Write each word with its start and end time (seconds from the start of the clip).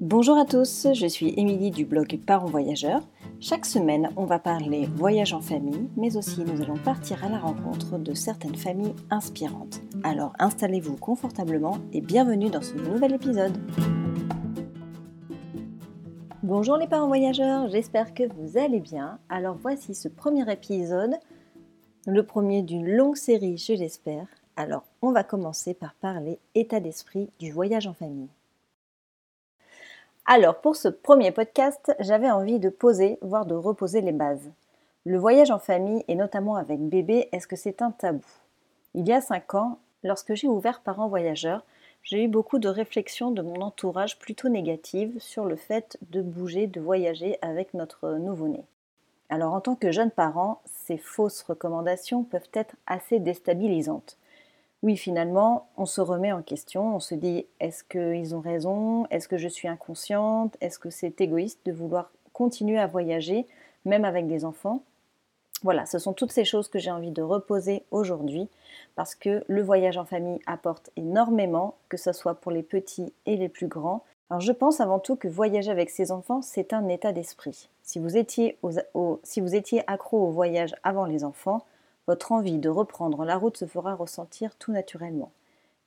Bonjour 0.00 0.38
à 0.38 0.46
tous, 0.46 0.86
je 0.94 1.06
suis 1.06 1.34
Émilie 1.36 1.70
du 1.70 1.84
blog 1.84 2.18
Parents 2.26 2.46
Voyageurs. 2.46 3.06
Chaque 3.38 3.66
semaine, 3.66 4.08
on 4.16 4.24
va 4.24 4.38
parler 4.38 4.86
voyage 4.86 5.34
en 5.34 5.42
famille, 5.42 5.90
mais 5.94 6.16
aussi 6.16 6.40
nous 6.40 6.62
allons 6.62 6.78
partir 6.78 7.22
à 7.22 7.28
la 7.28 7.38
rencontre 7.38 7.98
de 7.98 8.14
certaines 8.14 8.54
familles 8.54 8.94
inspirantes. 9.10 9.82
Alors 10.02 10.32
installez-vous 10.38 10.96
confortablement 10.96 11.76
et 11.92 12.00
bienvenue 12.00 12.48
dans 12.48 12.62
ce 12.62 12.76
nouvel 12.76 13.12
épisode. 13.12 13.58
Bonjour 16.42 16.78
les 16.78 16.88
parents 16.88 17.08
voyageurs, 17.08 17.68
j'espère 17.68 18.14
que 18.14 18.22
vous 18.22 18.56
allez 18.56 18.80
bien. 18.80 19.18
Alors 19.28 19.58
voici 19.60 19.94
ce 19.94 20.08
premier 20.08 20.50
épisode, 20.50 21.16
le 22.06 22.22
premier 22.22 22.62
d'une 22.62 22.88
longue 22.88 23.16
série, 23.16 23.58
je 23.58 23.74
l'espère. 23.74 24.28
Alors 24.56 24.84
on 25.02 25.12
va 25.12 25.24
commencer 25.24 25.74
par 25.74 25.92
parler 25.92 26.38
état 26.54 26.80
d'esprit 26.80 27.28
du 27.38 27.52
voyage 27.52 27.86
en 27.86 27.92
famille. 27.92 28.30
Alors, 30.26 30.60
pour 30.60 30.76
ce 30.76 30.88
premier 30.88 31.32
podcast, 31.32 31.94
j'avais 31.98 32.30
envie 32.30 32.58
de 32.58 32.68
poser, 32.68 33.18
voire 33.22 33.46
de 33.46 33.54
reposer 33.54 34.00
les 34.00 34.12
bases. 34.12 34.50
Le 35.04 35.18
voyage 35.18 35.50
en 35.50 35.58
famille, 35.58 36.04
et 36.08 36.14
notamment 36.14 36.56
avec 36.56 36.78
bébé, 36.78 37.28
est-ce 37.32 37.46
que 37.46 37.56
c'est 37.56 37.82
un 37.82 37.90
tabou? 37.90 38.24
Il 38.94 39.08
y 39.08 39.12
a 39.12 39.20
cinq 39.20 39.54
ans, 39.54 39.78
lorsque 40.04 40.34
j'ai 40.34 40.46
ouvert 40.46 40.80
Parents 40.80 41.08
Voyageurs, 41.08 41.64
j'ai 42.02 42.24
eu 42.24 42.28
beaucoup 42.28 42.58
de 42.58 42.68
réflexions 42.68 43.30
de 43.30 43.42
mon 43.42 43.60
entourage 43.60 44.18
plutôt 44.18 44.48
négatives 44.48 45.18
sur 45.20 45.44
le 45.44 45.56
fait 45.56 45.98
de 46.10 46.22
bouger, 46.22 46.66
de 46.66 46.80
voyager 46.80 47.38
avec 47.42 47.74
notre 47.74 48.12
nouveau-né. 48.12 48.62
Alors 49.28 49.54
en 49.54 49.60
tant 49.60 49.74
que 49.74 49.92
jeune 49.92 50.10
parent, 50.10 50.60
ces 50.64 50.98
fausses 50.98 51.42
recommandations 51.42 52.24
peuvent 52.24 52.48
être 52.54 52.74
assez 52.86 53.20
déstabilisantes 53.20 54.16
oui, 54.82 54.96
finalement, 54.96 55.68
on 55.76 55.84
se 55.84 56.00
remet 56.00 56.32
en 56.32 56.40
question, 56.42 56.96
on 56.96 57.00
se 57.00 57.14
dit 57.14 57.46
est-ce 57.60 57.84
qu'ils 57.84 58.34
ont 58.34 58.40
raison? 58.40 59.06
Est-ce 59.10 59.28
que 59.28 59.36
je 59.36 59.48
suis 59.48 59.68
inconsciente? 59.68 60.56
Est-ce 60.62 60.78
que 60.78 60.88
c'est 60.88 61.20
égoïste 61.20 61.60
de 61.66 61.72
vouloir 61.72 62.10
continuer 62.32 62.78
à 62.78 62.86
voyager, 62.86 63.46
même 63.84 64.06
avec 64.06 64.26
des 64.26 64.46
enfants? 64.46 64.82
Voilà, 65.62 65.84
ce 65.84 65.98
sont 65.98 66.14
toutes 66.14 66.32
ces 66.32 66.46
choses 66.46 66.68
que 66.68 66.78
j'ai 66.78 66.90
envie 66.90 67.10
de 67.10 67.20
reposer 67.20 67.84
aujourd'hui, 67.90 68.48
parce 68.96 69.14
que 69.14 69.44
le 69.46 69.62
voyage 69.62 69.98
en 69.98 70.06
famille 70.06 70.40
apporte 70.46 70.88
énormément, 70.96 71.74
que 71.90 71.98
ce 71.98 72.12
soit 72.12 72.36
pour 72.36 72.50
les 72.50 72.62
petits 72.62 73.12
et 73.26 73.36
les 73.36 73.50
plus 73.50 73.66
grands. 73.66 74.02
Alors 74.30 74.40
je 74.40 74.52
pense 74.52 74.80
avant 74.80 74.98
tout 74.98 75.16
que 75.16 75.28
voyager 75.28 75.70
avec 75.70 75.90
ses 75.90 76.10
enfants, 76.10 76.40
c'est 76.40 76.72
un 76.72 76.88
état 76.88 77.12
d'esprit. 77.12 77.68
Si, 77.82 77.98
vous 77.98 78.16
étiez 78.16 78.58
si 79.24 79.42
vous 79.42 79.54
étiez 79.54 79.82
accro 79.86 80.26
au 80.26 80.30
voyage 80.30 80.74
avant 80.82 81.04
les 81.04 81.24
enfants, 81.24 81.66
votre 82.10 82.32
envie 82.32 82.58
de 82.58 82.68
reprendre 82.68 83.24
la 83.24 83.36
route 83.36 83.56
se 83.56 83.66
fera 83.66 83.94
ressentir 83.94 84.56
tout 84.56 84.72
naturellement. 84.72 85.30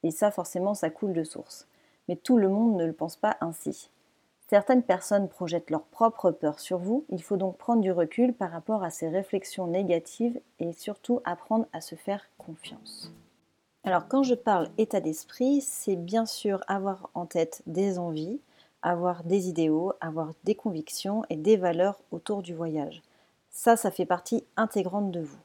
Et 0.04 0.12
ça, 0.12 0.32
forcément, 0.32 0.74
ça 0.74 0.90
coule 0.90 1.12
de 1.12 1.26
source. 1.26 1.68
Mais 2.08 2.16
tout 2.16 2.38
le 2.38 2.48
monde 2.48 2.78
ne 2.78 2.86
le 2.86 2.94
pense 2.94 3.18
pas 3.18 3.36
ainsi. 3.42 3.90
Certaines 4.48 4.84
personnes 4.84 5.28
projettent 5.28 5.70
leur 5.70 5.84
propre 5.84 6.32
peur 6.32 6.62
sur 6.62 6.78
vous, 6.78 7.04
il 7.10 7.22
faut 7.22 7.36
donc 7.36 7.58
prendre 7.58 7.82
du 7.82 7.92
recul 7.92 8.34
par 8.34 8.52
rapport 8.52 8.86
à 8.86 8.90
ces 8.90 9.10
réflexions 9.10 9.68
négatives 9.68 10.40
et 10.60 10.72
surtout 10.72 11.20
apprendre 11.26 11.66
à 11.74 11.82
se 11.82 11.96
faire 11.96 12.30
confiance. 12.38 13.12
Alors 13.84 14.08
quand 14.08 14.24
je 14.24 14.36
parle 14.36 14.70
état 14.78 15.02
d'esprit, 15.02 15.60
c'est 15.60 15.98
bien 15.98 16.26
sûr 16.26 16.64
avoir 16.70 17.10
en 17.16 17.26
tête 17.26 17.64
des 17.68 18.00
envies, 18.00 18.40
avoir 18.82 19.26
des 19.26 19.50
idéaux, 19.50 19.92
avoir 20.00 20.32
des 20.46 20.56
convictions 20.56 21.24
et 21.30 21.36
des 21.36 21.58
valeurs 21.58 22.00
autour 22.12 22.42
du 22.42 22.54
voyage. 22.54 23.02
Ça, 23.50 23.76
ça 23.76 23.92
fait 23.92 24.06
partie 24.06 24.46
intégrante 24.56 25.12
de 25.12 25.20
vous 25.20 25.44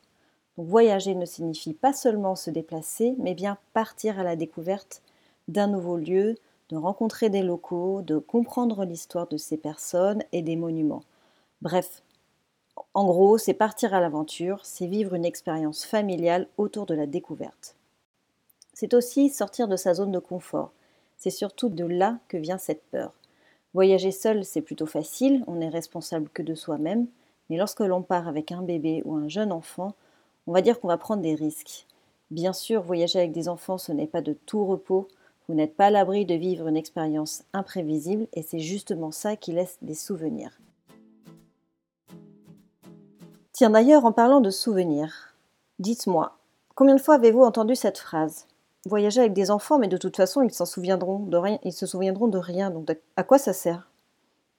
voyager 0.64 1.14
ne 1.14 1.24
signifie 1.24 1.74
pas 1.74 1.92
seulement 1.92 2.34
se 2.34 2.50
déplacer, 2.50 3.14
mais 3.18 3.34
bien 3.34 3.58
partir 3.72 4.18
à 4.18 4.24
la 4.24 4.36
découverte 4.36 5.02
d'un 5.46 5.68
nouveau 5.68 5.96
lieu, 5.96 6.36
de 6.68 6.76
rencontrer 6.76 7.30
des 7.30 7.42
locaux, 7.42 8.02
de 8.02 8.18
comprendre 8.18 8.84
l'histoire 8.84 9.28
de 9.28 9.36
ces 9.36 9.56
personnes 9.56 10.22
et 10.32 10.42
des 10.42 10.56
monuments. 10.56 11.04
Bref, 11.62 12.02
en 12.94 13.06
gros, 13.06 13.38
c'est 13.38 13.54
partir 13.54 13.94
à 13.94 14.00
l'aventure, 14.00 14.60
c'est 14.64 14.86
vivre 14.86 15.14
une 15.14 15.24
expérience 15.24 15.84
familiale 15.84 16.48
autour 16.56 16.86
de 16.86 16.94
la 16.94 17.06
découverte. 17.06 17.74
C'est 18.74 18.94
aussi 18.94 19.28
sortir 19.30 19.68
de 19.68 19.76
sa 19.76 19.94
zone 19.94 20.12
de 20.12 20.18
confort. 20.18 20.72
C'est 21.16 21.30
surtout 21.30 21.68
de 21.68 21.84
là 21.84 22.18
que 22.28 22.36
vient 22.36 22.58
cette 22.58 22.84
peur. 22.90 23.12
Voyager 23.74 24.12
seul, 24.12 24.44
c'est 24.44 24.60
plutôt 24.60 24.86
facile, 24.86 25.42
on 25.46 25.56
n'est 25.56 25.68
responsable 25.68 26.28
que 26.28 26.42
de 26.42 26.54
soi-même, 26.54 27.06
mais 27.48 27.56
lorsque 27.56 27.80
l'on 27.80 28.02
part 28.02 28.28
avec 28.28 28.52
un 28.52 28.62
bébé 28.62 29.02
ou 29.04 29.14
un 29.14 29.28
jeune 29.28 29.52
enfant, 29.52 29.94
on 30.48 30.52
va 30.52 30.62
dire 30.62 30.80
qu'on 30.80 30.88
va 30.88 30.96
prendre 30.96 31.20
des 31.20 31.34
risques. 31.34 31.86
Bien 32.30 32.54
sûr, 32.54 32.82
voyager 32.82 33.18
avec 33.18 33.32
des 33.32 33.50
enfants, 33.50 33.76
ce 33.76 33.92
n'est 33.92 34.06
pas 34.06 34.22
de 34.22 34.32
tout 34.32 34.64
repos. 34.64 35.06
Vous 35.46 35.54
n'êtes 35.54 35.76
pas 35.76 35.86
à 35.86 35.90
l'abri 35.90 36.24
de 36.24 36.34
vivre 36.34 36.68
une 36.68 36.76
expérience 36.76 37.44
imprévisible 37.52 38.26
et 38.32 38.42
c'est 38.42 38.58
justement 38.58 39.10
ça 39.10 39.36
qui 39.36 39.52
laisse 39.52 39.76
des 39.82 39.94
souvenirs. 39.94 40.58
Tiens 43.52 43.70
d'ailleurs, 43.70 44.06
en 44.06 44.12
parlant 44.12 44.40
de 44.40 44.48
souvenirs, 44.48 45.34
dites-moi, 45.80 46.38
combien 46.74 46.94
de 46.94 47.00
fois 47.00 47.16
avez-vous 47.16 47.42
entendu 47.42 47.76
cette 47.76 47.98
phrase? 47.98 48.46
Voyager 48.86 49.20
avec 49.20 49.34
des 49.34 49.50
enfants, 49.50 49.78
mais 49.78 49.88
de 49.88 49.98
toute 49.98 50.16
façon, 50.16 50.40
ils 50.40 50.52
s'en 50.52 50.64
souviendront 50.64 51.18
de 51.18 51.36
rien, 51.36 51.58
ils 51.62 51.72
se 51.72 51.84
souviendront 51.84 52.28
de 52.28 52.38
rien. 52.38 52.70
Donc 52.70 52.88
à 53.16 53.22
quoi 53.22 53.36
ça 53.36 53.52
sert? 53.52 53.90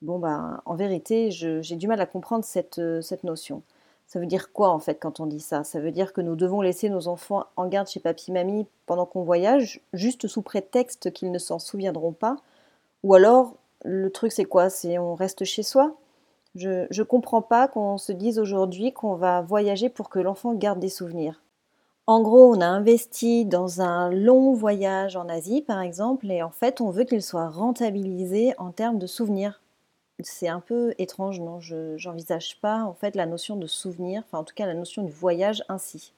Bon 0.04 0.20
bah, 0.20 0.62
en 0.66 0.76
vérité, 0.76 1.32
j'ai 1.32 1.76
du 1.76 1.88
mal 1.88 2.00
à 2.00 2.06
comprendre 2.06 2.46
cette, 2.46 2.80
cette 3.02 3.24
notion. 3.24 3.64
Ça 4.10 4.20
veut 4.20 4.26
dire 4.26 4.52
quoi 4.52 4.70
en 4.70 4.80
fait 4.80 4.96
quand 4.96 5.20
on 5.20 5.28
dit 5.28 5.40
ça? 5.40 5.64
Ça 5.64 5.80
veut 5.80 5.92
dire 5.92 6.14
que 6.14 6.22
nous 6.22 6.36
devons 6.36 6.62
laisser 6.62 6.90
nos 6.90 7.08
enfants 7.08 7.46
en 7.56 7.68
garde 7.68 7.88
chez 7.88 8.00
papy-mamie 8.00 8.66
pendant 8.88 9.06
qu'on 9.06 9.22
voyage, 9.22 9.82
juste 9.94 10.28
sous 10.28 10.42
prétexte 10.42 11.14
qu'ils 11.14 11.32
ne 11.32 11.38
s'en 11.38 11.60
souviendront 11.60 12.12
pas? 12.12 12.38
Ou 13.04 13.14
alors, 13.14 13.54
le 13.86 14.10
truc 14.10 14.32
c'est 14.32 14.46
quoi? 14.46 14.72
C'est 14.72 14.98
on 14.98 15.14
reste 15.14 15.46
chez 15.46 15.62
soi? 15.62 15.96
Je 16.56 16.88
ne 16.90 17.04
comprends 17.04 17.44
pas 17.44 17.68
qu'on 17.68 18.00
se 18.00 18.12
dise 18.12 18.40
aujourd'hui 18.40 18.94
qu'on 18.94 19.14
va 19.14 19.42
voyager 19.42 19.90
pour 19.90 20.10
que 20.10 20.18
l'enfant 20.18 20.56
garde 20.56 20.80
des 20.80 20.90
souvenirs. 20.90 21.44
En 22.08 22.22
gros, 22.24 22.52
on 22.56 22.62
a 22.62 22.66
investi 22.66 23.46
dans 23.46 23.82
un 23.82 24.10
long 24.10 24.54
voyage 24.54 25.16
en 25.18 25.30
Asie, 25.30 25.62
par 25.62 25.82
exemple, 25.82 26.32
et 26.32 26.42
en 26.42 26.50
fait, 26.50 26.82
on 26.82 26.90
veut 26.90 27.04
qu'il 27.04 27.22
soit 27.22 27.50
rentabilisé 27.50 28.56
en 28.58 28.72
termes 28.72 28.98
de 28.98 29.06
souvenirs 29.06 29.62
c'est 30.24 30.48
un 30.48 30.60
peu 30.60 30.94
étrange, 30.98 31.40
non? 31.40 31.60
Je 31.60 31.96
n'envisage 32.08 32.60
pas 32.62 32.84
en 32.84 32.94
fait 32.94 33.16
la 33.16 33.26
notion 33.26 33.56
de 33.56 33.68
souvenir, 33.68 34.24
enfin 34.26 34.40
en 34.40 34.44
tout 34.44 34.56
cas 34.56 34.66
la 34.66 34.74
notion 34.74 35.04
du 35.04 35.12
voyage 35.12 35.64
ainsi. 35.70 36.14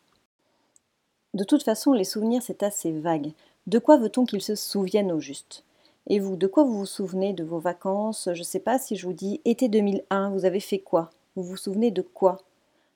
De 1.34 1.44
toute 1.44 1.64
façon, 1.64 1.94
les 1.94 2.04
souvenirs 2.04 2.42
c'est 2.44 2.64
assez 2.64 2.92
vague. 2.92 3.32
De 3.68 3.80
quoi 3.80 3.98
veut-on 3.98 4.26
qu'ils 4.26 4.42
se 4.42 4.56
souviennent 4.56 5.12
au 5.12 5.20
juste? 5.20 5.64
Et 6.08 6.20
vous, 6.20 6.36
de 6.36 6.48
quoi 6.48 6.64
vous 6.64 6.80
vous 6.80 6.86
souvenez 6.86 7.34
de 7.34 7.44
vos 7.44 7.60
vacances? 7.60 8.28
Je 8.34 8.40
ne 8.40 8.44
sais 8.44 8.60
pas 8.60 8.80
si 8.80 8.96
je 8.96 9.06
vous 9.06 9.14
dis 9.14 9.40
été 9.46 9.70
2001, 9.70 10.32
vous 10.32 10.46
avez 10.46 10.60
fait 10.60 10.80
quoi? 10.80 11.12
Vous 11.36 11.44
vous 11.44 11.58
souvenez 11.58 11.92
de 11.92 12.02
quoi? 12.02 12.40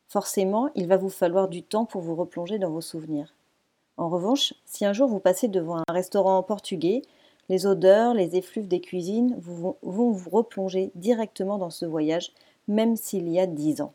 Forcément, 0.07 0.69
il 0.75 0.87
va 0.87 0.97
vous 0.97 1.09
falloir 1.09 1.47
du 1.47 1.63
temps 1.63 1.85
pour 1.85 2.01
vous 2.01 2.15
replonger 2.15 2.57
dans 2.57 2.71
vos 2.71 2.81
souvenirs. 2.81 3.33
En 3.97 4.09
revanche, 4.09 4.53
si 4.65 4.85
un 4.85 4.93
jour 4.93 5.07
vous 5.07 5.19
passez 5.19 5.47
devant 5.47 5.77
un 5.77 5.93
restaurant 5.93 6.41
portugais, 6.43 7.03
les 7.49 7.65
odeurs, 7.65 8.13
les 8.13 8.35
effluves 8.35 8.67
des 8.67 8.81
cuisines 8.81 9.35
vont 9.39 9.75
vous 9.81 10.29
replonger 10.29 10.91
directement 10.95 11.57
dans 11.57 11.69
ce 11.69 11.85
voyage, 11.85 12.31
même 12.67 12.95
s'il 12.95 13.29
y 13.29 13.39
a 13.39 13.47
dix 13.47 13.81
ans. 13.81 13.93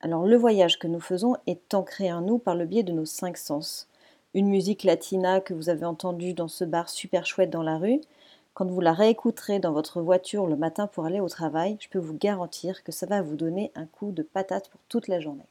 Alors 0.00 0.26
le 0.26 0.36
voyage 0.36 0.78
que 0.78 0.88
nous 0.88 1.00
faisons 1.00 1.36
est 1.46 1.74
ancré 1.74 2.12
en 2.12 2.22
nous 2.22 2.38
par 2.38 2.54
le 2.54 2.64
biais 2.64 2.82
de 2.82 2.92
nos 2.92 3.04
cinq 3.04 3.36
sens. 3.36 3.88
Une 4.34 4.48
musique 4.48 4.84
latina 4.84 5.40
que 5.40 5.54
vous 5.54 5.68
avez 5.68 5.84
entendue 5.84 6.32
dans 6.32 6.48
ce 6.48 6.64
bar 6.64 6.88
super 6.88 7.26
chouette 7.26 7.50
dans 7.50 7.62
la 7.62 7.78
rue, 7.78 8.00
quand 8.54 8.66
vous 8.66 8.80
la 8.80 8.92
réécouterez 8.92 9.60
dans 9.60 9.72
votre 9.72 10.02
voiture 10.02 10.46
le 10.46 10.56
matin 10.56 10.86
pour 10.86 11.04
aller 11.06 11.20
au 11.20 11.28
travail, 11.28 11.76
je 11.80 11.88
peux 11.88 11.98
vous 11.98 12.16
garantir 12.16 12.82
que 12.82 12.92
ça 12.92 13.06
va 13.06 13.22
vous 13.22 13.36
donner 13.36 13.70
un 13.74 13.86
coup 13.86 14.12
de 14.12 14.22
patate 14.22 14.68
pour 14.68 14.80
toute 14.88 15.08
la 15.08 15.20
journée. 15.20 15.46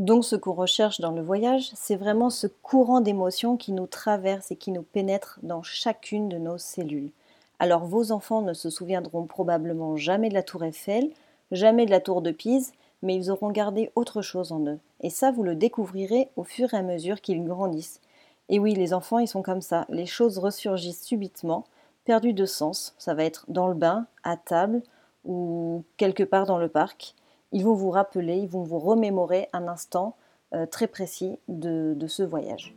Donc 0.00 0.24
ce 0.24 0.34
qu'on 0.34 0.54
recherche 0.54 0.98
dans 0.98 1.10
le 1.10 1.20
voyage, 1.20 1.70
c'est 1.74 1.94
vraiment 1.94 2.30
ce 2.30 2.46
courant 2.46 3.02
d'émotions 3.02 3.58
qui 3.58 3.72
nous 3.72 3.86
traverse 3.86 4.50
et 4.50 4.56
qui 4.56 4.70
nous 4.70 4.80
pénètre 4.80 5.38
dans 5.42 5.62
chacune 5.62 6.30
de 6.30 6.38
nos 6.38 6.56
cellules. 6.56 7.10
Alors 7.58 7.84
vos 7.84 8.10
enfants 8.10 8.40
ne 8.40 8.54
se 8.54 8.70
souviendront 8.70 9.26
probablement 9.26 9.98
jamais 9.98 10.30
de 10.30 10.34
la 10.34 10.42
tour 10.42 10.64
Eiffel, 10.64 11.10
jamais 11.52 11.84
de 11.84 11.90
la 11.90 12.00
tour 12.00 12.22
de 12.22 12.30
Pise, 12.30 12.72
mais 13.02 13.14
ils 13.14 13.30
auront 13.30 13.50
gardé 13.50 13.90
autre 13.94 14.22
chose 14.22 14.52
en 14.52 14.64
eux. 14.64 14.78
Et 15.02 15.10
ça, 15.10 15.32
vous 15.32 15.42
le 15.42 15.54
découvrirez 15.54 16.30
au 16.34 16.44
fur 16.44 16.72
et 16.72 16.78
à 16.78 16.82
mesure 16.82 17.20
qu'ils 17.20 17.44
grandissent. 17.44 18.00
Et 18.48 18.58
oui, 18.58 18.72
les 18.72 18.94
enfants, 18.94 19.18
ils 19.18 19.28
sont 19.28 19.42
comme 19.42 19.60
ça. 19.60 19.84
Les 19.90 20.06
choses 20.06 20.38
ressurgissent 20.38 21.04
subitement, 21.04 21.66
perdues 22.06 22.32
de 22.32 22.46
sens. 22.46 22.94
Ça 22.96 23.12
va 23.12 23.24
être 23.24 23.44
dans 23.48 23.68
le 23.68 23.74
bain, 23.74 24.06
à 24.24 24.38
table 24.38 24.80
ou 25.26 25.84
quelque 25.98 26.22
part 26.22 26.46
dans 26.46 26.58
le 26.58 26.68
parc 26.68 27.14
ils 27.52 27.64
vont 27.64 27.74
vous 27.74 27.90
rappeler, 27.90 28.38
ils 28.38 28.48
vont 28.48 28.62
vous 28.62 28.78
remémorer 28.78 29.48
un 29.52 29.68
instant 29.68 30.16
euh, 30.54 30.66
très 30.66 30.86
précis 30.86 31.38
de, 31.48 31.96
ce 32.08 32.22
voyage. 32.22 32.74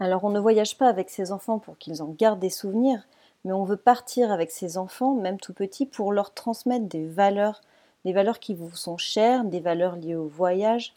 Alors 0.00 0.24
on 0.24 0.30
ne 0.30 0.40
voyage 0.40 0.76
pas 0.78 0.88
avec 0.88 1.10
ses 1.10 1.32
enfants 1.32 1.58
pour 1.58 1.78
qu'ils 1.78 2.02
en 2.02 2.08
gardent 2.08 2.38
des 2.38 2.50
souvenirs, 2.50 3.06
mais 3.44 3.52
on 3.52 3.64
veut 3.64 3.76
partir 3.76 4.30
avec 4.30 4.50
ses 4.50 4.78
enfants, 4.78 5.14
même 5.14 5.40
tout 5.40 5.52
petits, 5.52 5.86
pour 5.86 6.12
leur 6.12 6.34
transmettre 6.34 6.86
des 6.86 7.06
valeurs, 7.06 7.62
des 8.04 8.12
valeurs 8.12 8.38
qui 8.38 8.54
vous 8.54 8.74
sont 8.74 8.96
chères, 8.96 9.44
des 9.44 9.60
valeurs 9.60 9.96
liées 9.96 10.14
au 10.14 10.28
voyage. 10.28 10.94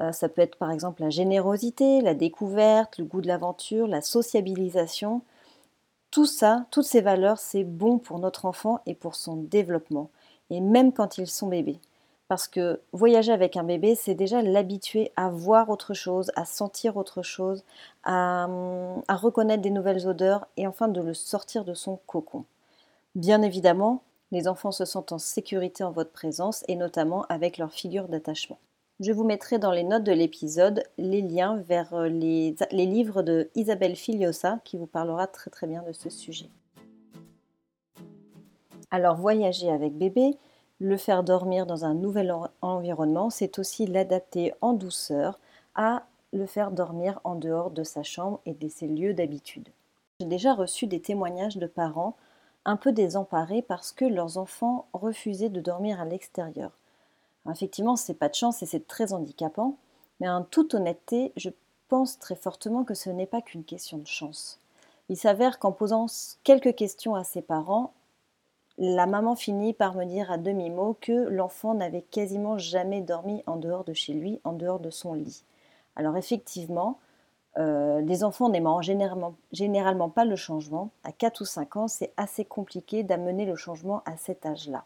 Euh, 0.00 0.12
ça 0.12 0.28
peut 0.28 0.42
être 0.42 0.56
par 0.56 0.70
exemple 0.70 1.02
la 1.02 1.10
générosité, 1.10 2.00
la 2.00 2.14
découverte, 2.14 2.98
le 2.98 3.04
goût 3.04 3.20
de 3.20 3.28
l'aventure, 3.28 3.86
la 3.86 4.00
sociabilisation. 4.00 5.22
Tout 6.10 6.26
ça, 6.26 6.66
toutes 6.70 6.84
ces 6.84 7.00
valeurs, 7.00 7.38
c'est 7.38 7.64
bon 7.64 7.98
pour 7.98 8.18
notre 8.18 8.44
enfant 8.44 8.80
et 8.84 8.94
pour 8.94 9.14
son 9.14 9.36
développement, 9.36 10.10
et 10.50 10.60
même 10.60 10.92
quand 10.92 11.18
ils 11.18 11.26
sont 11.26 11.48
bébés. 11.48 11.80
Parce 12.28 12.48
que 12.48 12.80
voyager 12.92 13.32
avec 13.32 13.56
un 13.56 13.64
bébé, 13.64 13.94
c'est 13.94 14.14
déjà 14.14 14.40
l'habituer 14.40 15.12
à 15.16 15.28
voir 15.28 15.68
autre 15.68 15.92
chose, 15.92 16.30
à 16.34 16.44
sentir 16.46 16.96
autre 16.96 17.22
chose, 17.22 17.62
à, 18.04 18.48
à, 19.06 19.16
reconnaître 19.16 19.62
des 19.62 19.70
nouvelles 19.70 20.08
odeurs 20.08 20.46
et 20.56 20.66
enfin 20.66 20.88
de 20.88 21.02
le 21.02 21.12
sortir 21.12 21.64
de 21.64 21.74
son 21.74 21.98
cocon. 22.06 22.44
Bien 23.14 23.42
évidemment, 23.42 24.02
les 24.30 24.48
enfants 24.48 24.72
se 24.72 24.86
sentent 24.86 25.12
en 25.12 25.18
sécurité 25.18 25.84
en 25.84 25.90
votre 25.90 26.10
présence 26.10 26.64
et 26.68 26.76
notamment 26.76 27.26
avec 27.28 27.58
leur 27.58 27.70
figure 27.70 28.08
d'attachement. 28.08 28.58
Je 29.00 29.12
vous 29.12 29.24
mettrai 29.24 29.58
dans 29.58 29.72
les 29.72 29.84
notes 29.84 30.04
de 30.04 30.12
l'épisode 30.12 30.84
les 30.96 31.22
liens 31.22 31.56
vers 31.56 31.92
euh, 31.92 32.08
les, 32.08 32.54
les, 32.70 32.86
livres 32.86 33.22
de 33.22 33.50
Isabelle 33.54 33.96
Filiosa 33.96 34.60
qui 34.64 34.76
vous 34.76 34.86
parlera 34.86 35.26
très 35.26 35.50
très 35.50 35.66
bien 35.66 35.82
de 35.82 35.92
ce 35.92 36.08
sujet. 36.08 36.48
Alors 38.92 39.16
voyager 39.16 39.70
avec 39.70 39.94
bébé, 39.96 40.36
le 40.78 40.98
faire 40.98 41.24
dormir 41.24 41.64
dans 41.64 41.86
un 41.86 41.94
nouvel 41.94 42.34
environnement, 42.60 43.30
c'est 43.30 43.58
aussi 43.58 43.86
l'adapter 43.86 44.52
en 44.60 44.74
douceur 44.74 45.40
à 45.74 46.02
le 46.34 46.44
faire 46.44 46.70
dormir 46.70 47.18
en 47.24 47.34
dehors 47.34 47.70
de 47.70 47.84
sa 47.84 48.02
chambre 48.02 48.40
et 48.44 48.52
de 48.52 48.68
ses 48.68 48.86
lieux 48.86 49.14
d'habitude. 49.14 49.70
J'ai 50.20 50.26
déjà 50.26 50.52
reçu 50.52 50.86
des 50.86 51.00
témoignages 51.00 51.56
de 51.56 51.66
parents 51.66 52.16
un 52.66 52.76
peu 52.76 52.92
désemparés 52.92 53.62
parce 53.62 53.92
que 53.92 54.04
leurs 54.04 54.36
enfants 54.36 54.86
refusaient 54.92 55.48
de 55.48 55.62
dormir 55.62 55.98
à 55.98 56.04
l'extérieur. 56.04 56.70
Effectivement, 57.50 57.96
c'est 57.96 58.12
pas 58.12 58.28
de 58.28 58.34
chance 58.34 58.62
et 58.62 58.66
c'est 58.66 58.86
très 58.86 59.14
handicapant, 59.14 59.78
mais 60.20 60.28
en 60.28 60.42
toute 60.42 60.74
honnêteté, 60.74 61.32
je 61.36 61.48
pense 61.88 62.18
très 62.18 62.36
fortement 62.36 62.84
que 62.84 62.94
ce 62.94 63.08
n'est 63.08 63.26
pas 63.26 63.40
qu'une 63.40 63.64
question 63.64 63.96
de 63.96 64.06
chance. 64.06 64.60
Il 65.08 65.16
s'avère 65.16 65.58
qu'en 65.58 65.72
posant 65.72 66.06
quelques 66.44 66.74
questions 66.74 67.14
à 67.14 67.24
ses 67.24 67.42
parents, 67.42 67.94
la 68.78 69.06
maman 69.06 69.34
finit 69.34 69.74
par 69.74 69.94
me 69.94 70.04
dire 70.04 70.30
à 70.30 70.38
demi-mot 70.38 70.96
que 71.00 71.28
l'enfant 71.28 71.74
n'avait 71.74 72.02
quasiment 72.02 72.58
jamais 72.58 73.00
dormi 73.00 73.42
en 73.46 73.56
dehors 73.56 73.84
de 73.84 73.92
chez 73.92 74.14
lui, 74.14 74.40
en 74.44 74.52
dehors 74.52 74.80
de 74.80 74.90
son 74.90 75.14
lit. 75.14 75.44
Alors 75.94 76.16
effectivement, 76.16 76.98
euh, 77.58 78.00
les 78.00 78.24
enfants 78.24 78.48
n'aimant 78.48 78.80
généralement, 78.80 80.08
pas 80.08 80.24
le 80.24 80.36
changement, 80.36 80.90
à 81.04 81.12
4 81.12 81.42
ou 81.42 81.44
5 81.44 81.76
ans, 81.76 81.88
c'est 81.88 82.12
assez 82.16 82.44
compliqué 82.44 83.02
d'amener 83.02 83.44
le 83.44 83.56
changement 83.56 84.02
à 84.06 84.16
cet 84.16 84.46
âge-là. 84.46 84.84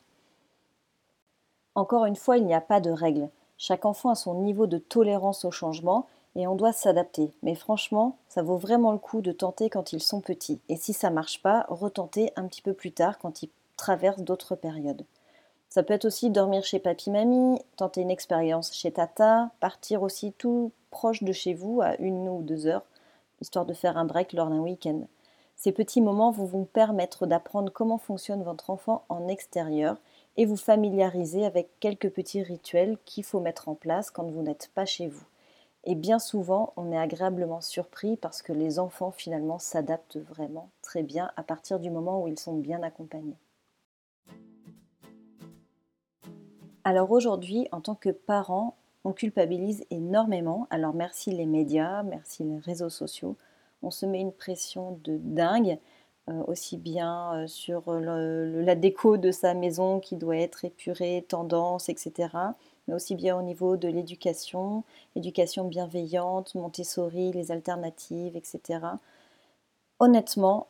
Encore 1.77 2.07
une 2.07 2.17
fois, 2.17 2.39
il 2.39 2.47
n'y 2.47 2.55
a 2.55 2.61
pas 2.61 2.81
de 2.81 2.91
règle. 2.91 3.29
Chaque 3.59 3.85
enfant 3.85 4.11
a 4.11 4.15
son 4.15 4.35
niveau 4.35 4.67
de 4.67 4.79
tolérance 4.79 5.45
au 5.45 5.51
changement 5.51 6.07
et 6.35 6.47
on 6.47 6.57
doit 6.57 6.73
s'adapter. 6.73 7.33
Mais 7.43 7.55
franchement, 7.55 8.17
ça 8.29 8.43
vaut 8.43 8.57
vraiment 8.57 8.93
le 8.93 8.99
coup 8.99 9.21
de 9.21 9.33
tenter 9.33 9.71
quand 9.71 9.93
ils 9.93 10.03
sont 10.03 10.21
petits. 10.21 10.61
Et 10.69 10.77
si 10.77 10.93
ça 10.93 11.11
marche 11.11 11.43
pas, 11.43 11.67
retenter 11.69 12.33
un 12.37 12.47
petit 12.47 12.63
peu 12.63 12.75
plus 12.75 12.93
tard 12.93 13.19
quand 13.19 13.43
ils 13.43 13.51
traversent 13.77 14.23
d'autres 14.23 14.57
périodes. 14.57 15.05
Ça 15.69 15.83
peut 15.83 15.95
être 15.95 16.07
aussi 16.07 16.31
dormir 16.31 16.65
chez 16.65 16.79
papy-mamie, 16.79 17.61
tenter 17.77 18.01
une 18.01 18.11
expérience 18.11 18.73
chez 18.73 18.93
tata, 18.93 19.51
partir 19.61 20.03
aussi 20.03 20.33
tout 20.33 20.73
proche 20.91 21.23
de 21.23 21.33
chez 21.33 21.55
vous 21.55 21.81
à 21.83 21.97
une 21.97 22.29
ou 22.29 22.43
deux 22.43 22.67
heures, 22.67 22.87
histoire 23.41 23.67
de 23.67 23.75
faire 23.75 23.99
un 23.99 24.05
break 24.05 24.33
lors 24.33 24.49
d'un 24.49 24.61
week-end. 24.61 25.03
Ces 25.57 25.73
petits 25.73 26.01
moments 26.03 26.31
vont 26.31 26.45
vous 26.45 26.65
permettre 26.65 27.27
d'apprendre 27.27 27.73
comment 27.73 27.99
fonctionne 27.99 28.43
votre 28.43 28.71
enfant 28.71 29.05
en 29.09 29.27
extérieur 29.27 29.97
et 30.37 30.45
vous 30.45 30.57
familiariser 30.57 31.45
avec 31.45 31.69
quelques 31.81 32.11
petits 32.11 32.43
rituels 32.43 32.99
qu'il 33.05 33.25
faut 33.25 33.41
mettre 33.41 33.69
en 33.69 33.75
place 33.75 34.11
quand 34.11 34.25
vous 34.25 34.43
n'êtes 34.43 34.71
pas 34.75 34.85
chez 34.85 35.09
vous. 35.09 35.25
Et 35.85 35.95
bien 35.95 36.19
souvent, 36.19 36.73
on 36.77 36.93
est 36.93 36.99
agréablement 36.99 37.61
surpris 37.61 38.17
parce 38.17 38.43
que 38.43 38.53
les 38.53 38.79
enfants 38.79 39.13
finalement 39.13 39.59
s'adaptent 39.59 40.19
vraiment 40.19 40.69
très 40.83 41.03
bien 41.03 41.31
à 41.37 41.43
partir 41.43 41.79
du 41.81 41.91
moment 41.91 42.23
où 42.23 42.29
ils 42.29 42.39
sont 42.39 42.55
bien 42.55 42.83
accompagnés. 42.83 43.37
Alors 46.87 47.11
aujourd'hui, 47.11 47.67
en 47.73 47.81
tant 47.81 47.97
que 47.97 48.11
parent, 48.11 48.77
on 49.03 49.13
culpabilise 49.13 49.85
énormément. 49.91 50.69
Alors 50.71 50.95
merci 50.95 51.33
les 51.33 51.45
médias, 51.45 52.05
merci 52.05 52.45
les 52.45 52.59
réseaux 52.59 52.91
sociaux. 52.91 53.37
On 53.83 53.91
se 53.91 54.07
met 54.07 54.21
une 54.21 54.31
pression 54.31 55.01
de 55.03 55.19
dingue, 55.19 55.81
euh, 56.29 56.45
aussi 56.47 56.77
bien 56.77 57.35
euh, 57.35 57.47
sur 57.49 57.93
la 57.93 58.77
déco 58.77 59.17
de 59.17 59.33
sa 59.33 59.53
maison 59.55 59.99
qui 59.99 60.15
doit 60.15 60.37
être 60.37 60.65
épurée, 60.65 61.27
tendance, 61.29 61.89
etc. 61.89 62.29
Mais 62.87 62.95
aussi 62.95 63.17
bien 63.17 63.37
au 63.37 63.43
niveau 63.43 63.77
de 63.77 63.89
l'éducation, 63.89 64.85
éducation 65.17 65.65
bienveillante, 65.65 66.55
Montessori, 66.55 67.33
les 67.33 67.51
alternatives, 67.51 68.37
etc. 68.37 68.79
Honnêtement, 69.99 70.69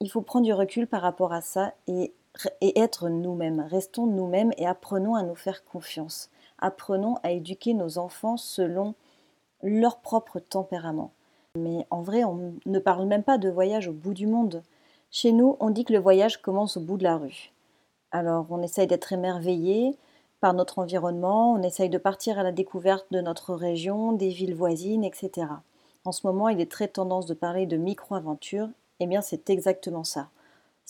il 0.00 0.10
faut 0.10 0.22
prendre 0.22 0.46
du 0.46 0.54
recul 0.54 0.86
par 0.86 1.02
rapport 1.02 1.34
à 1.34 1.42
ça 1.42 1.74
et, 1.86 2.14
et 2.60 2.78
être 2.78 3.08
nous-mêmes. 3.08 3.60
Restons 3.60 4.06
nous-mêmes 4.06 4.52
et 4.56 4.66
apprenons 4.66 5.14
à 5.14 5.22
nous 5.22 5.34
faire 5.34 5.64
confiance 5.64 6.30
apprenons 6.60 7.16
à 7.22 7.32
éduquer 7.32 7.74
nos 7.74 7.98
enfants 7.98 8.36
selon 8.36 8.94
leur 9.62 9.98
propre 10.00 10.38
tempérament. 10.38 11.12
Mais 11.58 11.86
en 11.90 12.02
vrai, 12.02 12.24
on 12.24 12.54
ne 12.64 12.78
parle 12.78 13.06
même 13.06 13.24
pas 13.24 13.38
de 13.38 13.50
voyage 13.50 13.88
au 13.88 13.92
bout 13.92 14.14
du 14.14 14.26
monde. 14.26 14.62
Chez 15.10 15.32
nous, 15.32 15.56
on 15.60 15.70
dit 15.70 15.84
que 15.84 15.92
le 15.92 15.98
voyage 15.98 16.40
commence 16.40 16.76
au 16.76 16.80
bout 16.80 16.96
de 16.96 17.02
la 17.02 17.16
rue. 17.16 17.52
Alors, 18.12 18.46
on 18.50 18.62
essaye 18.62 18.86
d'être 18.86 19.12
émerveillé 19.12 19.96
par 20.40 20.54
notre 20.54 20.78
environnement, 20.78 21.52
on 21.52 21.62
essaye 21.62 21.90
de 21.90 21.98
partir 21.98 22.38
à 22.38 22.42
la 22.42 22.52
découverte 22.52 23.06
de 23.10 23.20
notre 23.20 23.54
région, 23.54 24.12
des 24.12 24.30
villes 24.30 24.54
voisines, 24.54 25.04
etc. 25.04 25.48
En 26.06 26.12
ce 26.12 26.26
moment, 26.26 26.48
il 26.48 26.60
est 26.60 26.70
très 26.70 26.88
tendance 26.88 27.26
de 27.26 27.34
parler 27.34 27.66
de 27.66 27.76
micro-aventures. 27.76 28.68
Eh 29.00 29.06
bien, 29.06 29.20
c'est 29.20 29.50
exactement 29.50 30.04
ça. 30.04 30.30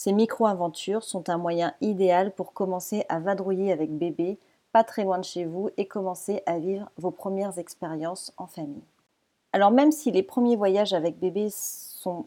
Ces 0.02 0.12
micro-aventures 0.12 1.04
sont 1.04 1.28
un 1.28 1.36
moyen 1.36 1.74
idéal 1.82 2.32
pour 2.32 2.54
commencer 2.54 3.04
à 3.10 3.20
vadrouiller 3.20 3.70
avec 3.70 3.90
bébé 3.98 4.38
pas 4.72 4.82
très 4.82 5.04
loin 5.04 5.18
de 5.18 5.24
chez 5.24 5.44
vous 5.44 5.68
et 5.76 5.86
commencer 5.86 6.42
à 6.46 6.58
vivre 6.58 6.90
vos 6.96 7.10
premières 7.10 7.58
expériences 7.58 8.32
en 8.38 8.46
famille. 8.46 8.80
Alors 9.52 9.70
même 9.70 9.92
si 9.92 10.10
les 10.10 10.22
premiers 10.22 10.56
voyages 10.56 10.94
avec 10.94 11.18
bébé 11.18 11.48
sont, 11.50 12.24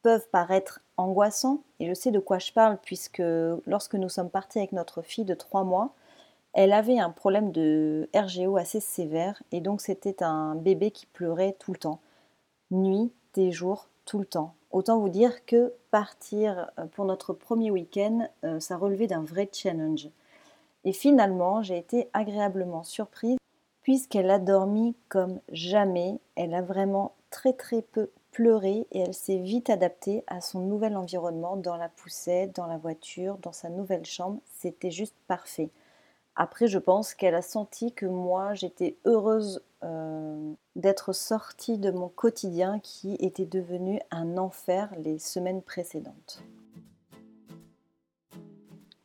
peuvent 0.00 0.30
paraître 0.30 0.80
angoissants, 0.96 1.62
et 1.78 1.86
je 1.86 1.92
sais 1.92 2.10
de 2.10 2.20
quoi 2.20 2.38
je 2.38 2.52
parle 2.54 2.78
puisque 2.82 3.22
lorsque 3.66 3.94
nous 3.94 4.08
sommes 4.08 4.30
partis 4.30 4.56
avec 4.56 4.72
notre 4.72 5.02
fille 5.02 5.26
de 5.26 5.34
3 5.34 5.64
mois, 5.64 5.90
elle 6.54 6.72
avait 6.72 6.98
un 6.98 7.10
problème 7.10 7.52
de 7.52 8.08
RGO 8.14 8.56
assez 8.56 8.80
sévère 8.80 9.42
et 9.52 9.60
donc 9.60 9.82
c'était 9.82 10.22
un 10.22 10.54
bébé 10.54 10.90
qui 10.90 11.04
pleurait 11.04 11.54
tout 11.58 11.72
le 11.72 11.78
temps, 11.78 12.00
nuit, 12.70 13.12
des 13.34 13.52
jours, 13.52 13.88
tout 14.06 14.20
le 14.20 14.24
temps. 14.24 14.54
Autant 14.70 14.98
vous 14.98 15.08
dire 15.08 15.46
que 15.46 15.72
partir 15.90 16.70
euh, 16.78 16.84
pour 16.86 17.04
notre 17.04 17.32
premier 17.32 17.70
week-end, 17.70 18.28
euh, 18.44 18.60
ça 18.60 18.76
relevait 18.76 19.06
d'un 19.06 19.22
vrai 19.22 19.48
challenge. 19.52 20.08
Et 20.84 20.92
finalement, 20.92 21.62
j'ai 21.62 21.78
été 21.78 22.08
agréablement 22.12 22.82
surprise 22.82 23.38
puisqu'elle 23.82 24.30
a 24.30 24.38
dormi 24.38 24.94
comme 25.08 25.40
jamais. 25.50 26.18
Elle 26.36 26.54
a 26.54 26.62
vraiment 26.62 27.14
très 27.30 27.54
très 27.54 27.82
peu 27.82 28.10
pleuré 28.32 28.86
et 28.92 29.00
elle 29.00 29.14
s'est 29.14 29.38
vite 29.38 29.70
adaptée 29.70 30.22
à 30.26 30.40
son 30.40 30.60
nouvel 30.60 30.96
environnement 30.96 31.56
dans 31.56 31.76
la 31.76 31.88
poussette, 31.88 32.54
dans 32.54 32.66
la 32.66 32.76
voiture, 32.76 33.38
dans 33.38 33.52
sa 33.52 33.70
nouvelle 33.70 34.04
chambre. 34.04 34.40
C'était 34.58 34.90
juste 34.90 35.16
parfait. 35.26 35.70
Après, 36.40 36.68
je 36.68 36.78
pense 36.78 37.14
qu'elle 37.14 37.34
a 37.34 37.42
senti 37.42 37.92
que 37.92 38.06
moi, 38.06 38.54
j'étais 38.54 38.96
heureuse 39.04 39.60
euh, 39.82 40.52
d'être 40.76 41.12
sortie 41.12 41.78
de 41.78 41.90
mon 41.90 42.08
quotidien 42.08 42.78
qui 42.78 43.16
était 43.16 43.44
devenu 43.44 44.00
un 44.12 44.38
enfer 44.38 44.88
les 44.98 45.18
semaines 45.18 45.62
précédentes. 45.62 46.40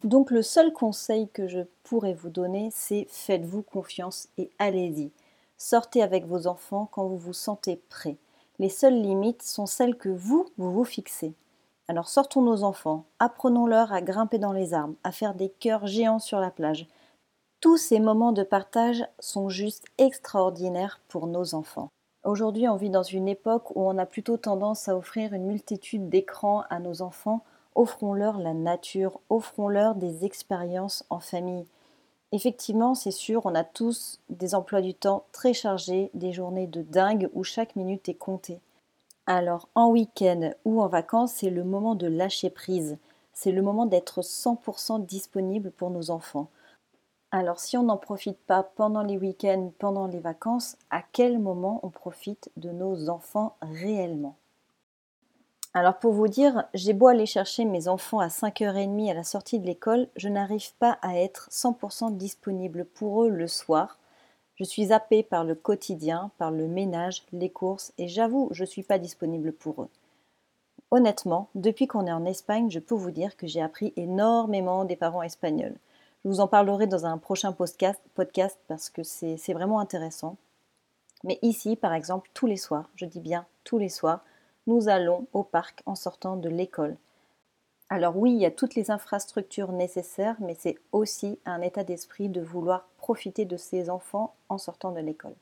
Donc 0.03 0.29
le 0.29 0.43
seul 0.43 0.71
conseil 0.73 1.27
que 1.29 1.47
je 1.47 1.61
pourrais 1.81 2.13
vous 2.13 2.29
donner, 2.29 2.69
c'est 2.71 3.07
faites-vous 3.09 3.63
confiance 3.63 4.27
et 4.37 4.51
allez-y. 4.59 5.11
Sortez 5.57 6.03
avec 6.03 6.27
vos 6.27 6.45
enfants 6.45 6.87
quand 6.91 7.07
vous 7.07 7.17
vous 7.17 7.33
sentez 7.33 7.77
prêt. 7.89 8.17
Les 8.59 8.69
seules 8.69 9.01
limites 9.01 9.41
sont 9.41 9.65
celles 9.65 9.97
que 9.97 10.09
vous, 10.09 10.45
vous 10.59 10.71
vous 10.71 10.83
fixez. 10.83 11.33
Alors 11.87 12.09
sortons 12.09 12.43
nos 12.43 12.63
enfants, 12.63 13.05
apprenons-leur 13.17 13.91
à 13.91 14.03
grimper 14.03 14.37
dans 14.37 14.53
les 14.53 14.75
arbres, 14.75 14.95
à 15.03 15.11
faire 15.11 15.33
des 15.33 15.49
cœurs 15.49 15.87
géants 15.87 16.19
sur 16.19 16.39
la 16.39 16.51
plage. 16.51 16.87
Tous 17.63 17.77
ces 17.77 18.01
moments 18.01 18.33
de 18.33 18.43
partage 18.43 19.05
sont 19.19 19.47
juste 19.47 19.85
extraordinaires 19.97 20.99
pour 21.07 21.27
nos 21.27 21.55
enfants. 21.55 21.87
Aujourd'hui, 22.25 22.67
on 22.67 22.75
vit 22.75 22.89
dans 22.89 23.03
une 23.03 23.29
époque 23.29 23.73
où 23.73 23.87
on 23.87 23.97
a 23.97 24.05
plutôt 24.05 24.35
tendance 24.35 24.89
à 24.89 24.97
offrir 24.97 25.31
une 25.31 25.45
multitude 25.45 26.09
d'écrans 26.09 26.65
à 26.69 26.79
nos 26.79 27.01
enfants 27.01 27.41
offrons-leur 27.73 28.37
la 28.37 28.53
nature, 28.53 29.21
offrons-leur 29.29 29.95
des 29.95 30.25
expériences 30.25 31.05
en 31.09 31.21
famille. 31.21 31.65
Effectivement, 32.33 32.95
c'est 32.95 33.11
sûr, 33.11 33.45
on 33.45 33.55
a 33.55 33.63
tous 33.63 34.19
des 34.27 34.55
emplois 34.55 34.81
du 34.81 34.93
temps 34.93 35.23
très 35.31 35.53
chargés, 35.53 36.11
des 36.13 36.33
journées 36.33 36.67
de 36.67 36.81
dingue 36.81 37.29
où 37.31 37.45
chaque 37.45 37.77
minute 37.77 38.09
est 38.09 38.13
comptée. 38.13 38.59
Alors, 39.25 39.69
en 39.73 39.89
week-end 39.89 40.51
ou 40.65 40.81
en 40.81 40.89
vacances, 40.89 41.31
c'est 41.35 41.49
le 41.49 41.63
moment 41.63 41.95
de 41.95 42.07
lâcher 42.07 42.49
prise. 42.49 42.97
C'est 43.31 43.53
le 43.53 43.61
moment 43.61 43.85
d'être 43.85 44.19
100% 44.19 45.05
disponible 45.05 45.71
pour 45.71 45.91
nos 45.91 46.11
enfants. 46.11 46.49
Alors, 47.35 47.59
si 47.59 47.77
on 47.77 47.83
n'en 47.83 47.97
profite 47.97 48.37
pas 48.45 48.61
pendant 48.61 49.01
les 49.01 49.17
week-ends, 49.17 49.71
pendant 49.79 50.05
les 50.05 50.19
vacances, 50.19 50.77
à 50.91 51.01
quel 51.01 51.39
moment 51.39 51.79
on 51.81 51.89
profite 51.89 52.51
de 52.57 52.69
nos 52.69 53.09
enfants 53.09 53.55
réellement? 53.63 54.35
Alors 55.73 55.97
pour 55.97 56.13
vous 56.13 56.27
dire, 56.27 56.65
j'ai 56.75 56.93
beau 56.93 57.07
aller 57.07 57.25
chercher 57.25 57.65
mes 57.65 57.87
enfants 57.87 58.19
à 58.19 58.27
5h30 58.27 59.09
à 59.09 59.15
la 59.15 59.23
sortie 59.23 59.57
de 59.57 59.65
l'école, 59.65 60.09
je 60.15 60.29
n'arrive 60.29 60.75
pas 60.75 60.99
à 61.01 61.17
être 61.17 61.49
100% 61.49 62.15
disponible 62.17 62.85
pour 62.85 63.23
eux 63.23 63.29
le 63.29 63.47
soir. 63.47 63.97
Je 64.53 64.63
suis 64.63 64.93
happée 64.93 65.23
par 65.23 65.43
le 65.43 65.55
quotidien, 65.55 66.29
par 66.37 66.51
le 66.51 66.67
ménage, 66.67 67.25
les 67.31 67.49
courses, 67.49 67.93
et 67.97 68.07
j'avoue, 68.07 68.49
je 68.51 68.61
ne 68.61 68.67
suis 68.67 68.83
pas 68.83 68.99
disponible 68.99 69.53
pour 69.53 69.81
eux. 69.81 69.89
Honnêtement, 70.91 71.49
depuis 71.55 71.87
qu'on 71.87 72.05
est 72.05 72.11
en 72.11 72.25
Espagne, 72.25 72.69
je 72.69 72.77
peux 72.77 72.93
vous 72.93 73.09
dire 73.09 73.35
que 73.35 73.47
j'ai 73.47 73.63
appris 73.63 73.91
énormément 73.95 74.85
des 74.85 74.95
parents 74.95 75.23
espagnols. 75.23 75.79
Je 76.23 76.29
vous 76.29 76.39
en 76.39 76.47
parlerai 76.47 76.87
dans 76.87 77.05
un 77.05 77.17
prochain 77.17 77.51
podcast, 77.51 78.01
podcast 78.13 78.57
parce 78.69 78.89
que 78.89 79.03
c'est 79.03 79.53
vraiment 79.53 79.81
intéressant. 79.81 80.37
Mais 81.25 81.37
ici, 81.41 81.75
par 81.75 81.93
exemple, 81.93 82.29
tous 82.33 82.47
les 82.47 82.55
soirs, 82.55 82.89
je 82.95 83.05
dis 83.05 83.19
bien 83.19 83.45
tous 83.65 83.77
les 83.77 83.89
soirs, 83.89 84.23
nous 84.65 84.87
allons 84.87 85.27
au 85.33 85.43
parc 85.43 85.83
en 85.85 85.95
sortant 85.95 86.37
de 86.37 86.47
l'école. 86.47 86.95
Alors 87.89 88.15
oui, 88.17 88.31
il 88.31 88.39
y 88.39 88.45
a 88.45 88.51
toutes 88.51 88.75
les 88.75 88.89
infrastructures 88.89 89.73
nécessaires, 89.73 90.37
mais 90.39 90.55
c'est 90.57 90.77
aussi 90.93 91.39
un 91.45 91.61
état 91.61 91.83
d'esprit 91.83 92.29
de 92.29 92.41
vouloir 92.41 92.87
profiter 92.97 93.43
de 93.43 93.57
ses 93.57 93.89
enfants 93.89 94.35
en 94.47 94.57
sortant 94.57 94.91
de 94.91 95.01
l'école. 95.01 95.35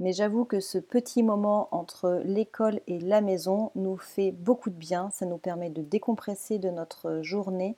Mais 0.00 0.14
j'avoue 0.14 0.46
que 0.46 0.60
ce 0.60 0.78
petit 0.78 1.22
moment 1.22 1.68
entre 1.72 2.22
l'école 2.24 2.80
et 2.86 2.98
la 2.98 3.20
maison 3.20 3.70
nous 3.74 3.98
fait 3.98 4.32
beaucoup 4.32 4.70
de 4.70 4.74
bien, 4.74 5.10
ça 5.10 5.26
nous 5.26 5.36
permet 5.36 5.68
de 5.68 5.82
décompresser 5.82 6.58
de 6.58 6.70
notre 6.70 7.20
journée 7.20 7.76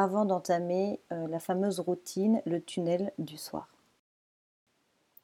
avant 0.00 0.24
d'entamer 0.24 1.00
euh, 1.12 1.28
la 1.28 1.38
fameuse 1.38 1.80
routine, 1.80 2.40
le 2.46 2.60
tunnel 2.60 3.12
du 3.18 3.36
soir. 3.36 3.68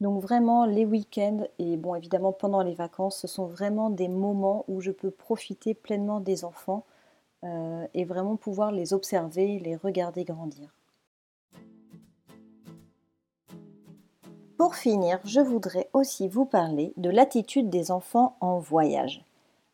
Donc 0.01 0.21
vraiment, 0.21 0.67
les 0.67 0.85
week-ends 0.85 1.45
et 1.59 1.79
bon 1.79 1.95
évidemment 1.95 2.33
pendant 2.33 2.63
les 2.63 2.75
vacances, 2.75 3.19
ce 3.19 3.27
sont 3.27 3.47
vraiment 3.47 3.89
des 3.89 4.09
moments 4.09 4.65
où 4.69 4.83
je 4.83 4.91
peux 4.91 5.11
profiter 5.11 5.73
pleinement 5.73 6.21
des 6.21 6.45
enfants 6.45 6.85
euh, 7.45 7.87
et 7.95 8.05
vraiment 8.05 8.37
pouvoir 8.37 8.73
les 8.73 8.93
observer, 8.93 9.59
les 9.59 9.77
regarder 9.77 10.25
grandir. 10.25 10.69
Pour 14.59 14.75
finir, 14.75 15.21
je 15.25 15.41
voudrais 15.41 15.89
aussi 15.95 16.29
vous 16.29 16.45
parler 16.45 16.93
de 16.97 17.09
l'attitude 17.09 17.71
des 17.71 17.91
enfants 17.91 18.37
en 18.41 18.59
voyage. 18.59 19.25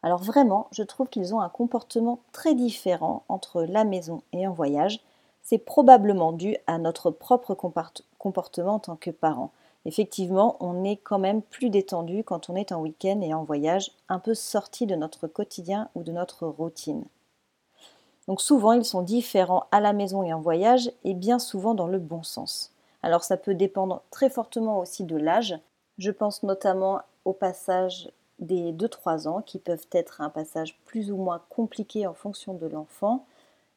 Alors 0.02 0.22
vraiment, 0.22 0.68
je 0.72 0.82
trouve 0.82 1.08
qu'ils 1.08 1.34
ont 1.34 1.40
un 1.40 1.48
comportement 1.48 2.20
très 2.32 2.54
différent 2.54 3.22
entre 3.28 3.62
la 3.62 3.84
maison 3.84 4.22
et 4.32 4.46
en 4.46 4.52
voyage. 4.52 5.00
C'est 5.42 5.58
probablement 5.58 6.32
dû 6.32 6.56
à 6.66 6.78
notre 6.78 7.10
propre 7.10 7.54
comportement 8.18 8.74
en 8.74 8.78
tant 8.78 8.96
que 8.96 9.10
parents 9.10 9.50
effectivement, 9.84 10.56
on 10.60 10.84
est 10.84 10.96
quand 10.96 11.18
même 11.18 11.42
plus 11.42 11.70
détendu 11.70 12.24
quand 12.24 12.48
on 12.50 12.56
est 12.56 12.72
en 12.72 12.80
week-end 12.80 13.20
et 13.20 13.34
en 13.34 13.44
voyage, 13.44 13.92
un 14.08 14.18
peu 14.18 14.34
sorti 14.34 14.86
de 14.86 14.94
notre 14.94 15.26
quotidien 15.26 15.88
ou 15.94 16.02
de 16.02 16.12
notre 16.12 16.46
routine. 16.46 17.04
Donc 18.28 18.40
souvent, 18.40 18.72
ils 18.72 18.84
sont 18.84 19.02
différents 19.02 19.64
à 19.72 19.80
la 19.80 19.92
maison 19.92 20.22
et 20.22 20.32
en 20.32 20.40
voyage, 20.40 20.92
et 21.04 21.14
bien 21.14 21.38
souvent 21.38 21.74
dans 21.74 21.88
le 21.88 21.98
bon 21.98 22.22
sens. 22.22 22.72
Alors 23.02 23.24
ça 23.24 23.36
peut 23.36 23.54
dépendre 23.54 24.02
très 24.10 24.30
fortement 24.30 24.78
aussi 24.78 25.04
de 25.04 25.16
l'âge. 25.16 25.58
Je 25.98 26.12
pense 26.12 26.44
notamment 26.44 27.00
au 27.24 27.32
passage 27.32 28.10
des 28.42 28.72
2-3 28.72 29.26
ans, 29.28 29.40
qui 29.40 29.58
peuvent 29.58 29.86
être 29.92 30.20
un 30.20 30.28
passage 30.28 30.78
plus 30.84 31.10
ou 31.10 31.16
moins 31.16 31.42
compliqué 31.48 32.06
en 32.06 32.14
fonction 32.14 32.54
de 32.54 32.66
l'enfant, 32.66 33.24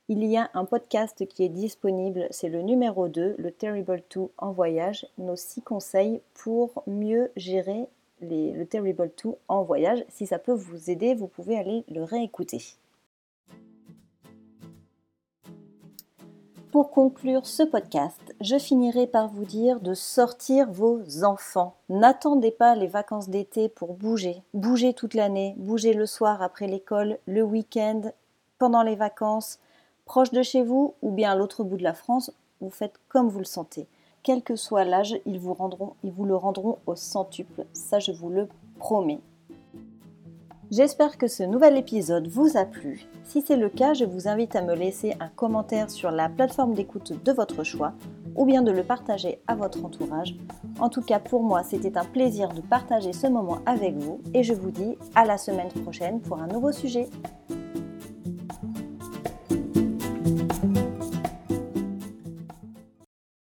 il 0.07 0.23
y 0.23 0.37
a 0.37 0.51
un 0.53 0.65
podcast 0.65 1.25
qui 1.27 1.43
est 1.43 1.49
disponible, 1.49 2.27
c'est 2.29 2.49
le 2.49 2.61
numéro 2.61 3.07
2, 3.07 3.35
le 3.37 3.51
Terrible 3.51 4.03
2 4.13 4.27
en 4.37 4.51
voyage, 4.51 5.07
nos 5.17 5.35
6 5.35 5.61
conseils 5.63 6.21
pour 6.35 6.83
mieux 6.85 7.31
gérer 7.35 7.87
le 8.21 8.63
Terrible 8.65 9.11
2 9.23 9.31
en 9.47 9.63
voyage. 9.63 10.05
Si 10.09 10.27
ça 10.27 10.37
peut 10.37 10.53
vous 10.53 10.91
aider, 10.91 11.15
vous 11.15 11.27
pouvez 11.27 11.57
aller 11.57 11.83
le 11.89 12.03
réécouter. 12.03 12.61
Pour 16.75 16.91
conclure 16.91 17.45
ce 17.45 17.63
podcast, 17.63 18.35
je 18.41 18.59
finirai 18.59 19.07
par 19.07 19.29
vous 19.29 19.45
dire 19.45 19.79
de 19.79 19.93
sortir 19.93 20.69
vos 20.69 21.23
enfants. 21.23 21.77
N'attendez 21.87 22.51
pas 22.51 22.75
les 22.75 22.87
vacances 22.87 23.29
d'été 23.29 23.69
pour 23.69 23.93
bouger. 23.93 24.43
Bougez 24.53 24.93
toute 24.93 25.13
l'année, 25.13 25.55
bougez 25.57 25.93
le 25.93 26.05
soir 26.05 26.41
après 26.41 26.67
l'école, 26.67 27.17
le 27.27 27.43
week-end, 27.43 28.01
pendant 28.59 28.83
les 28.83 28.97
vacances 28.97 29.57
proche 30.03 30.31
de 30.31 30.43
chez 30.43 30.63
vous 30.63 30.95
ou 31.01 31.11
bien 31.11 31.31
à 31.31 31.35
l'autre 31.37 31.63
bout 31.63 31.77
de 31.77 31.83
la 31.83 31.93
France, 31.93 32.29
vous 32.59 32.69
faites 32.69 32.99
comme 33.07 33.29
vous 33.29 33.39
le 33.39 33.45
sentez. 33.45 33.87
Quel 34.21 34.41
que 34.43 34.57
soit 34.57 34.83
l'âge, 34.83 35.15
ils 35.25 35.39
vous, 35.39 35.53
rendront, 35.53 35.93
ils 36.03 36.11
vous 36.11 36.25
le 36.25 36.35
rendront 36.35 36.79
au 36.87 36.97
centuple, 36.97 37.65
ça 37.71 37.99
je 37.99 38.11
vous 38.11 38.29
le 38.29 38.49
promets. 38.79 39.21
J'espère 40.71 41.19
que 41.19 41.27
ce 41.27 41.43
nouvel 41.43 41.77
épisode 41.77 42.27
vous 42.27 42.57
a 42.57 42.65
plu. 42.65 43.05
Si 43.23 43.41
c'est 43.41 43.55
le 43.55 43.69
cas, 43.69 43.93
je 43.93 44.03
vous 44.03 44.27
invite 44.27 44.55
à 44.55 44.63
me 44.63 44.73
laisser 44.73 45.15
un 45.19 45.27
commentaire 45.27 45.91
sur 45.91 46.09
la 46.09 46.27
plateforme 46.27 46.73
d'écoute 46.73 47.13
de 47.23 47.31
votre 47.31 47.63
choix 47.63 47.93
ou 48.35 48.45
bien 48.45 48.63
de 48.63 48.71
le 48.71 48.83
partager 48.83 49.39
à 49.47 49.53
votre 49.53 49.85
entourage. 49.85 50.35
En 50.79 50.89
tout 50.89 51.03
cas, 51.03 51.19
pour 51.19 51.43
moi, 51.43 51.63
c'était 51.63 51.97
un 51.97 52.03
plaisir 52.03 52.49
de 52.49 52.61
partager 52.61 53.13
ce 53.13 53.27
moment 53.27 53.59
avec 53.67 53.95
vous 53.95 54.21
et 54.33 54.41
je 54.41 54.53
vous 54.53 54.71
dis 54.71 54.97
à 55.13 55.23
la 55.23 55.37
semaine 55.37 55.71
prochaine 55.83 56.19
pour 56.19 56.39
un 56.39 56.47
nouveau 56.47 56.71
sujet. 56.71 57.09